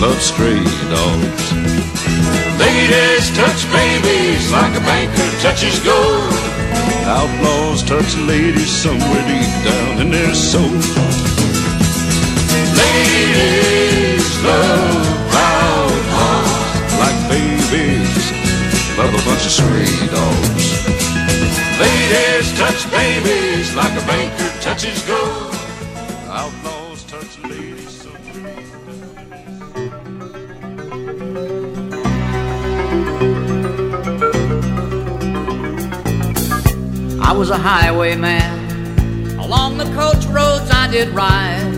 [0.00, 1.52] love stray dogs.
[2.58, 6.32] Ladies touch babies like a banker touches gold.
[7.04, 11.27] Outlaws touch ladies somewhere deep down in their soul.
[19.58, 20.66] Stray dogs.
[21.80, 25.54] Ladies touch babies like a banker touches gold.
[26.28, 28.46] Outlaws touch ladies deep
[37.20, 39.38] I was a highwayman.
[39.38, 41.77] Along the coach roads I did ride.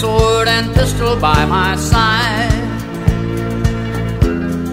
[0.00, 2.52] Sword and pistol by my side.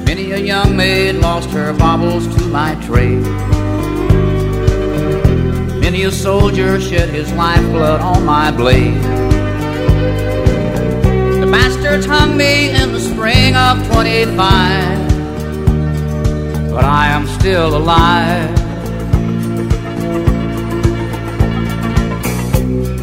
[0.06, 3.24] Many a young maid lost her baubles to my trade.
[5.80, 9.02] Many a soldier shed his lifeblood on my blade.
[11.42, 15.06] The bastards hung me in the spring of 25
[16.76, 18.52] but I am still alive.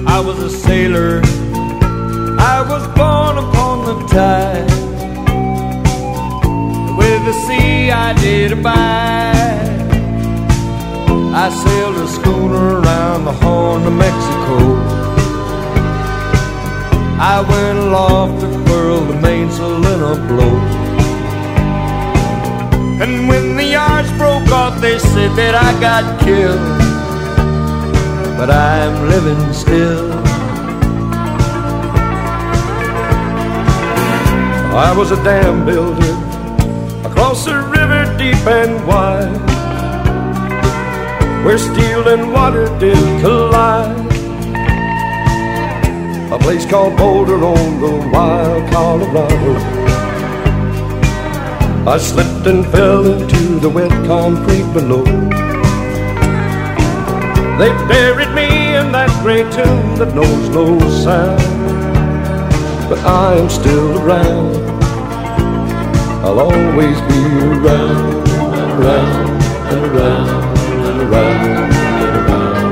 [0.07, 1.23] I was a sailor,
[2.45, 4.71] I was born upon the tide.
[6.99, 9.73] With the sea I did abide.
[11.45, 14.59] I sailed a schooner around the Horn of Mexico.
[17.35, 20.57] I went aloft to furl the mainsail in a blow.
[23.03, 26.61] And when the yards broke off, they said that I got killed.
[28.37, 30.12] But I'm living still.
[34.75, 36.15] I was a dam builder
[37.07, 39.53] across a river deep and wide.
[41.45, 44.01] where steel and water did collide.
[46.33, 49.55] A place called Boulder on the wild Colorado.
[51.87, 55.05] I slipped and fell into the wet concrete below.
[57.59, 61.52] They buried me in that gray tomb that knows no sound.
[62.93, 64.55] But I am still around.
[66.23, 70.29] I'll always be around and around and around
[70.69, 71.41] and around
[72.03, 72.67] and around.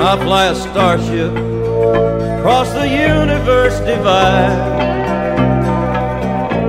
[0.00, 1.32] I fly a starship
[2.38, 4.80] across the universe divide.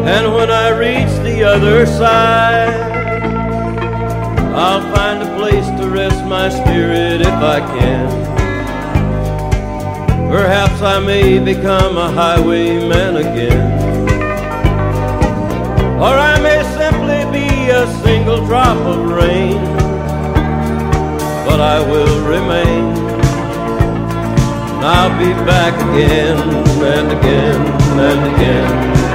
[0.07, 2.92] And when I reach the other side,
[6.25, 8.07] my spirit if I can.
[10.29, 13.71] Perhaps I may become a highwayman again.
[15.99, 19.63] Or I may simply be a single drop of rain.
[21.47, 22.97] But I will remain.
[24.75, 26.37] And I'll be back again
[26.83, 27.61] and again
[27.99, 28.71] and again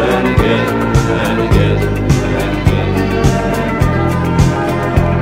[0.08, 0.77] and again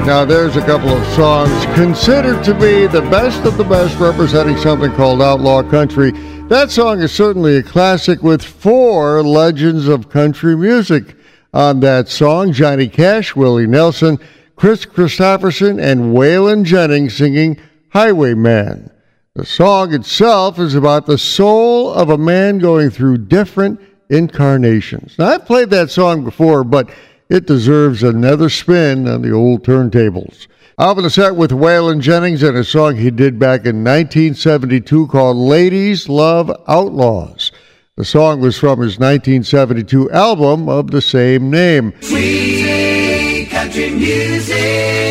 [0.06, 4.56] Now, there's a couple of songs considered to be the best of the best representing
[4.56, 6.12] something called outlaw country.
[6.46, 11.16] That song is certainly a classic with four legends of country music
[11.52, 14.20] on that song Johnny Cash, Willie Nelson,
[14.54, 18.88] Kris Kristofferson, and Waylon Jennings singing Highwayman.
[19.34, 25.18] The song itself is about the soul of a man going through different incarnations.
[25.18, 26.90] Now, I've played that song before, but
[27.28, 30.46] it deserves another spin on the old turntables.
[30.78, 35.36] Alvin the set with Waylon Jennings and a song he did back in 1972 called
[35.36, 37.50] Ladies Love Outlaws.
[37.96, 41.94] The song was from his 1972 album of the same name.
[42.02, 45.05] Sweet country music.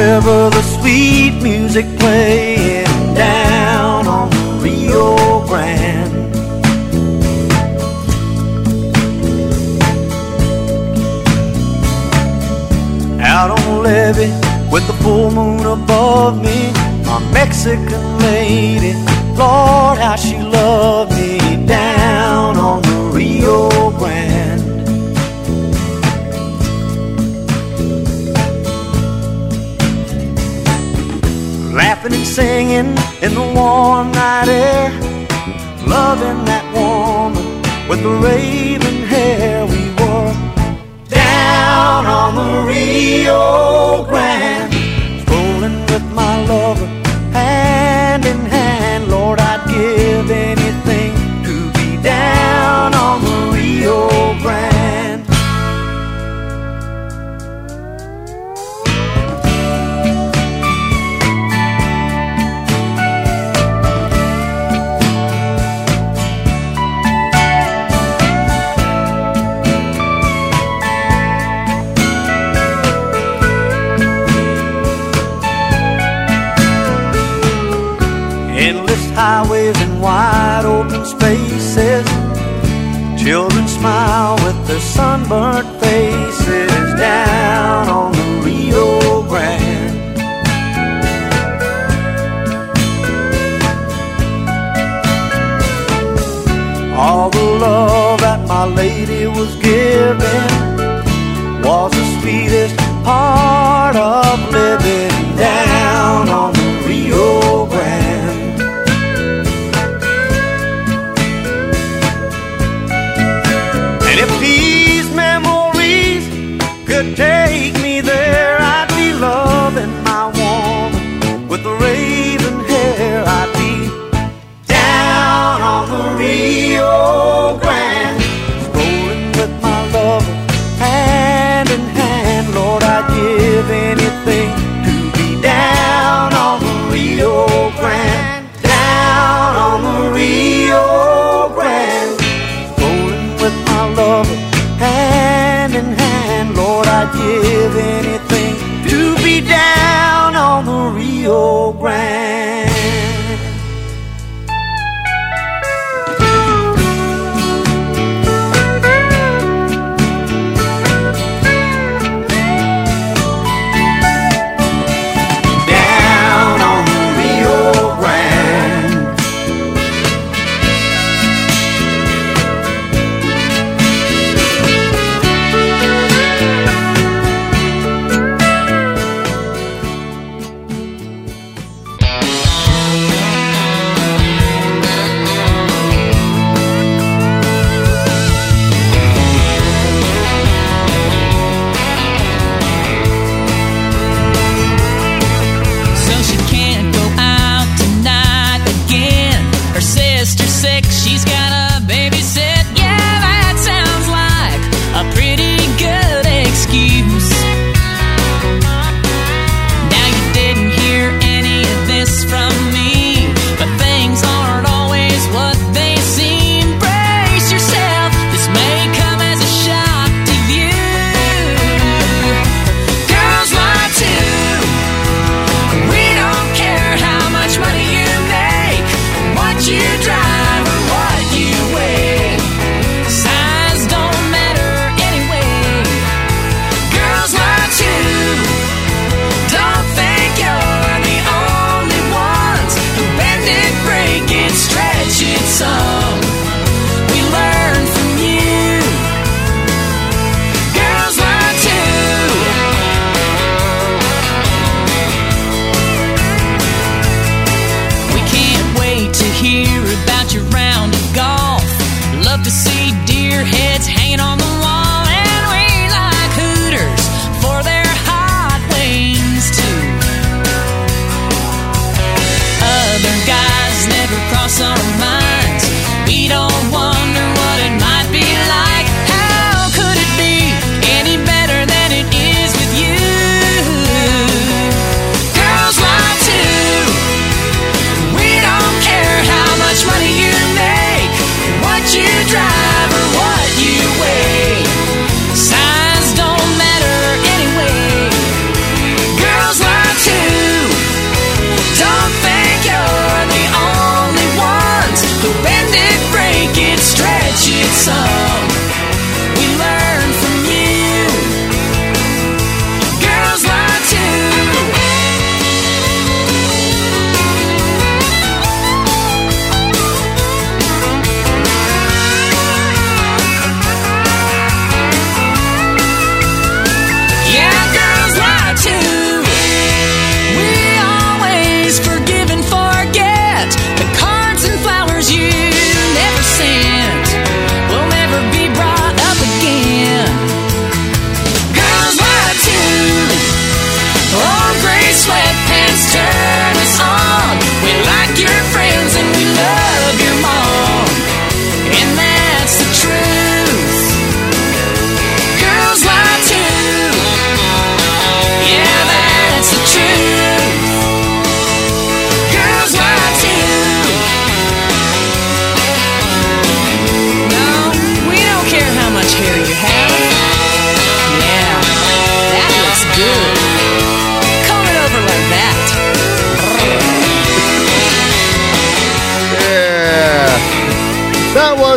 [0.00, 6.18] River, the sweet music playing down on the Rio Grande.
[13.20, 14.32] Out on levee
[14.72, 16.72] with the full moon above me,
[17.04, 18.94] my Mexican lady,
[19.40, 23.89] Lord, how she loved me down on the Rio
[31.72, 34.90] Laughing and singing in the warm night air,
[35.86, 40.34] loving that woman with the raven hair we wore.
[41.08, 44.74] Down on the Rio Grande,
[45.22, 46.79] strolling with my lover
[79.30, 79.69] Endless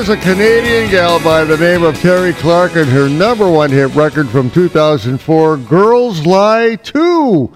[0.08, 3.96] was a Canadian gal by the name of Terri Clark and her number one hit
[3.96, 7.54] record from 2004, Girls Lie Too.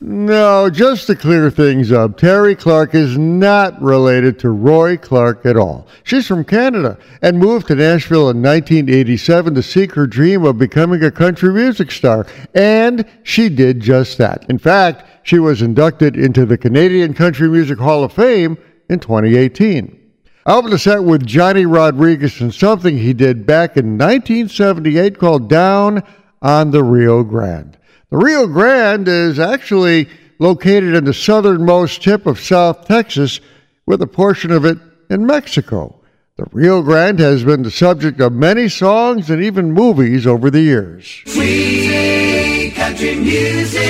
[0.00, 5.58] No, just to clear things up, Terri Clark is not related to Roy Clark at
[5.58, 5.88] all.
[6.02, 11.04] She's from Canada and moved to Nashville in 1987 to seek her dream of becoming
[11.04, 12.26] a country music star.
[12.54, 14.48] And she did just that.
[14.48, 18.56] In fact, she was inducted into the Canadian Country Music Hall of Fame
[18.88, 19.99] in 2018.
[20.46, 26.02] Open the set with Johnny Rodriguez and something he did back in 1978 called Down
[26.40, 27.76] on the Rio Grande.
[28.08, 33.40] The Rio Grande is actually located in the southernmost tip of South Texas,
[33.84, 34.78] with a portion of it
[35.10, 36.00] in Mexico.
[36.36, 40.62] The Rio Grande has been the subject of many songs and even movies over the
[40.62, 41.06] years.
[41.26, 43.80] Free country music.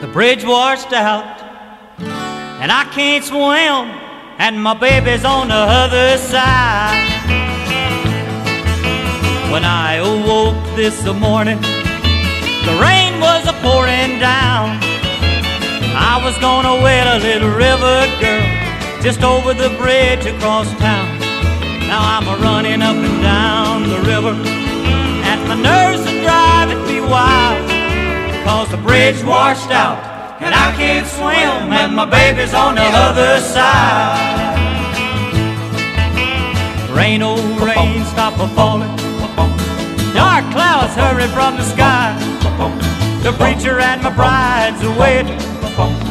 [0.00, 1.39] The bridge washed out
[2.60, 3.88] and I can't swim,
[4.36, 7.08] and my baby's on the other side.
[9.50, 11.58] When I awoke this morning,
[12.68, 14.76] the rain was a pouring down.
[15.96, 18.44] I was gonna wed a little river girl
[19.00, 21.18] just over the bridge across town.
[21.88, 27.00] Now I'm a running up and down the river, and my nerves are driving me
[27.00, 27.64] wild,
[28.44, 30.09] cause the bridge washed out
[30.40, 34.40] and I can't swim, and my baby's on the other side.
[36.96, 38.94] Rain, oh rain, stop a falling.
[40.14, 42.16] Dark clouds hurry from the sky.
[43.22, 44.90] The preacher and my bride's a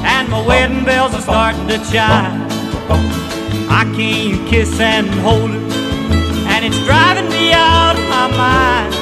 [0.03, 2.47] and my wedding bells are starting to chime.
[3.69, 5.73] I can't kiss and hold it,
[6.47, 8.93] and it's driving me out of my mind.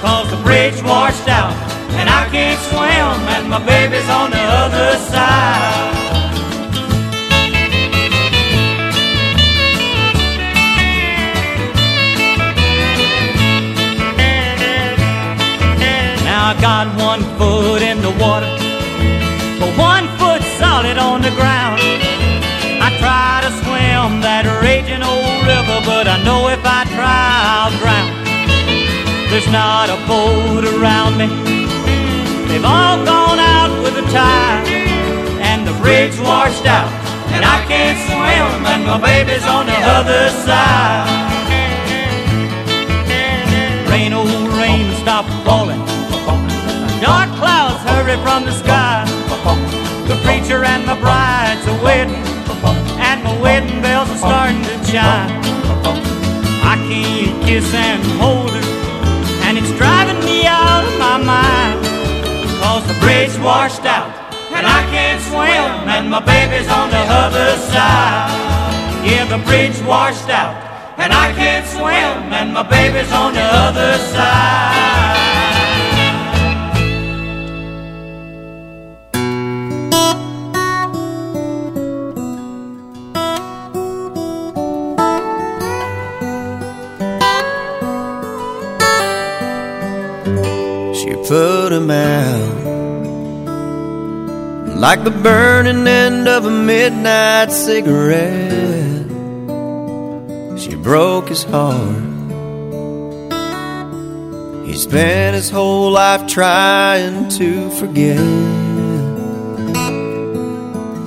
[0.00, 1.54] Cause the bridge washed out,
[1.98, 5.92] and I can't swim, and my baby's on the other side.
[16.24, 18.50] Now I got one foot in the water,
[19.60, 21.80] but one foot solid on the ground.
[22.86, 27.74] I try to swim that raging old river, but I know if I try, I'll
[27.80, 28.10] drown.
[29.30, 31.63] There's not a boat around me.
[32.64, 34.64] They've all gone out with the tide,
[35.44, 36.88] and the bridge washed out,
[37.28, 41.04] and I can't swim, and my baby's on the other side.
[43.90, 44.24] Rain, oh
[44.56, 45.84] rain, stop falling.
[47.04, 49.04] Dark clouds hurry from the sky.
[50.08, 52.16] The preacher and the bride's a wedding,
[52.96, 55.28] and my wedding bells are starting to chime.
[56.64, 58.64] I can't kiss and hold her,
[59.44, 61.93] and it's driving me out of my mind.
[62.74, 64.10] Cause the bridge washed out,
[64.50, 69.06] and I can't swim, and my baby's on the other side.
[69.06, 70.56] Yeah, the bridge washed out,
[70.98, 75.23] and I can't swim, and my baby's on the other side.
[94.84, 99.08] Like the burning end of a midnight cigarette.
[100.60, 102.04] She broke his heart.
[104.66, 108.20] He spent his whole life trying to forget.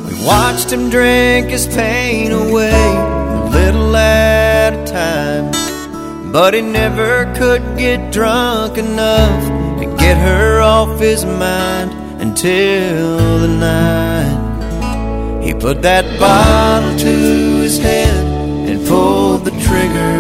[0.08, 6.32] We watched him drink his pain away, a little at a time.
[6.32, 9.44] But he never could get drunk enough
[9.82, 17.16] to get her off his mind until the night he put that bottle to
[17.62, 18.26] his head
[18.70, 20.18] and pulled the trigger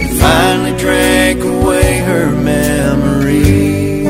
[0.00, 4.04] and finally drank away her memory.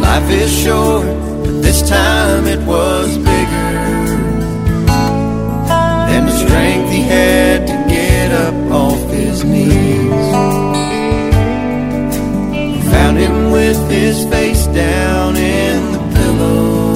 [0.00, 1.06] Life is short,
[1.44, 3.70] but this time it was bigger
[6.08, 9.87] than the strength he had to get up off his knees.
[13.08, 16.92] Found him with his face down in the pillow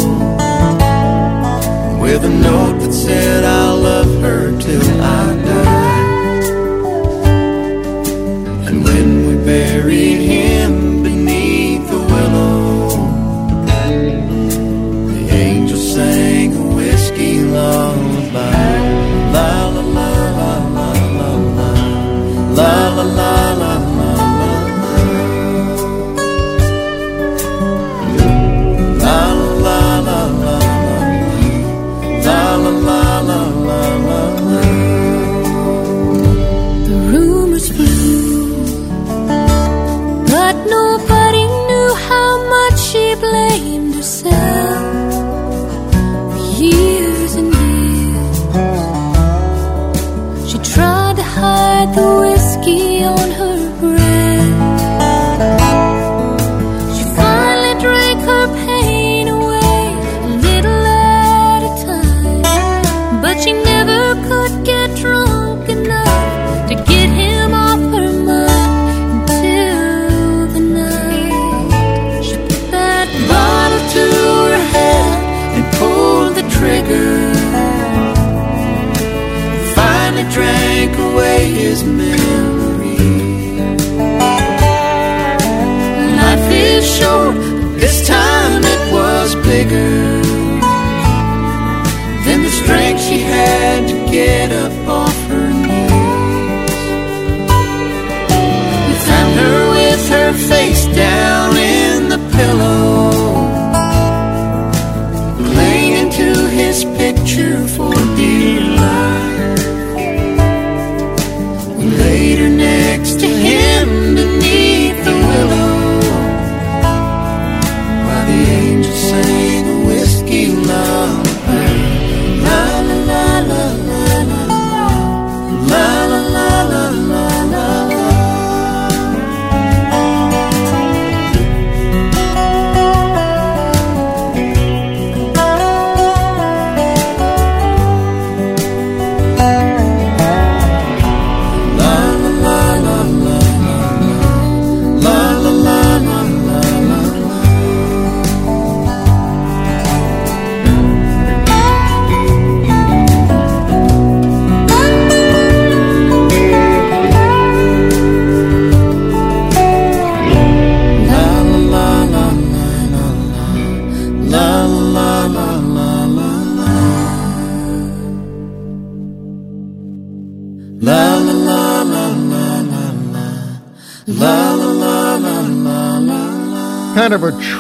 [2.03, 5.82] with a note that said, I'll love her till I die.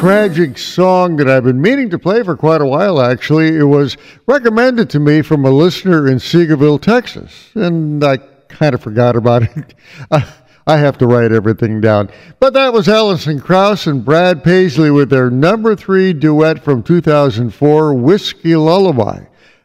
[0.02, 3.56] Tragic song that I've been meaning to play for quite a while, actually.
[3.56, 3.96] It was
[4.26, 8.16] recommended to me from a listener in Seagoville, Texas, and I
[8.48, 9.74] kind of forgot about it.
[10.10, 12.10] I have to write everything down.
[12.40, 17.94] But that was Alison Krauss and Brad Paisley with their number three duet from 2004,
[17.94, 19.20] Whiskey Lullaby.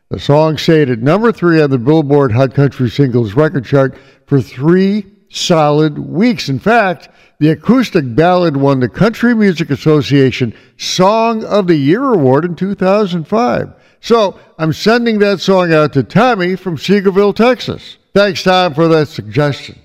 [0.09, 4.39] The song stayed at number three on the Billboard Hot Country Singles record chart for
[4.39, 6.49] three solid weeks.
[6.49, 7.09] In fact,
[7.39, 13.73] the acoustic ballad won the Country Music Association Song of the Year award in 2005.
[14.01, 17.97] So I'm sending that song out to Tommy from Seagoville, Texas.
[18.13, 19.77] Thanks, Tom, for that suggestion.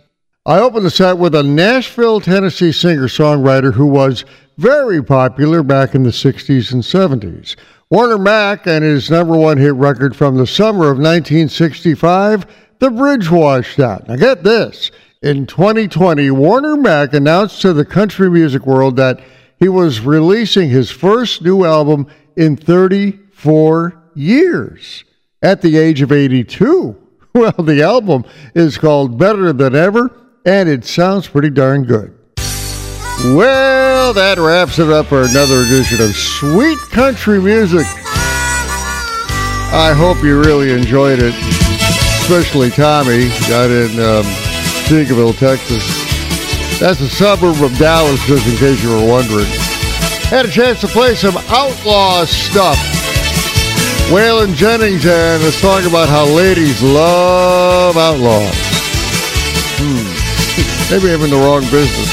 [0.46, 4.24] I opened the set with a Nashville, Tennessee singer songwriter who was
[4.58, 7.56] very popular back in the 60s and 70s.
[7.90, 12.46] Warner Mack and his number one hit record from the summer of 1965,
[12.78, 14.08] The Bridge Washed Out.
[14.08, 14.90] Now get this.
[15.22, 19.20] In 2020, Warner Mack announced to the country music world that
[19.60, 25.04] he was releasing his first new album in 34 years
[25.40, 26.98] at the age of 82.
[27.34, 30.14] Well, the album is called Better Than Ever
[30.44, 32.14] and it sounds pretty darn good.
[33.24, 37.86] Well, that wraps it up for another edition of Sweet Country Music.
[39.72, 41.34] I hope you really enjoyed it,
[42.20, 44.51] especially Tommy down in um,
[44.86, 45.82] Seagoville, Texas.
[46.78, 49.46] That's a suburb of Dallas, just in case you were wondering.
[50.28, 52.76] Had a chance to play some outlaw stuff.
[54.10, 58.52] Waylon Jennings and a song about how ladies love outlaws.
[59.78, 60.92] Hmm.
[60.92, 62.08] Maybe I'm in the wrong business.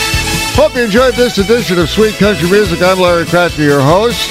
[0.56, 2.82] Hope you enjoyed this edition of Sweet Country Music.
[2.82, 4.30] I'm Larry Kracker, your host,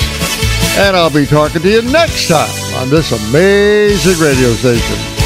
[0.79, 5.18] and I'll be talking to you next time on this amazing radio station.